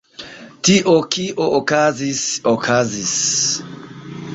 [0.69, 2.25] Tio, kio okazis,
[2.57, 3.17] okazis.